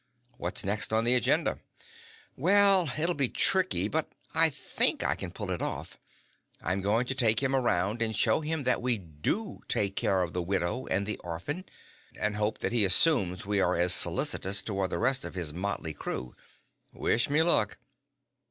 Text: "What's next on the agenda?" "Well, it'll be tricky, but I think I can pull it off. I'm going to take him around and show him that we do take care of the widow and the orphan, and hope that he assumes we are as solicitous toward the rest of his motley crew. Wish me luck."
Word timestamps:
"What's 0.37 0.63
next 0.65 0.91
on 0.91 1.03
the 1.03 1.13
agenda?" 1.13 1.59
"Well, 2.35 2.89
it'll 2.97 3.13
be 3.13 3.29
tricky, 3.29 3.87
but 3.87 4.11
I 4.33 4.49
think 4.49 5.03
I 5.03 5.13
can 5.13 5.29
pull 5.29 5.51
it 5.51 5.61
off. 5.61 5.95
I'm 6.59 6.81
going 6.81 7.05
to 7.05 7.13
take 7.13 7.43
him 7.43 7.55
around 7.55 8.01
and 8.01 8.15
show 8.15 8.41
him 8.41 8.63
that 8.63 8.81
we 8.81 8.97
do 8.97 9.61
take 9.67 9.95
care 9.95 10.23
of 10.23 10.33
the 10.33 10.41
widow 10.41 10.87
and 10.87 11.05
the 11.05 11.19
orphan, 11.19 11.65
and 12.19 12.35
hope 12.35 12.57
that 12.61 12.71
he 12.73 12.83
assumes 12.83 13.45
we 13.45 13.61
are 13.61 13.75
as 13.75 13.93
solicitous 13.93 14.63
toward 14.63 14.89
the 14.89 14.97
rest 14.97 15.23
of 15.23 15.35
his 15.35 15.53
motley 15.53 15.93
crew. 15.93 16.35
Wish 16.91 17.29
me 17.29 17.43
luck." 17.43 17.77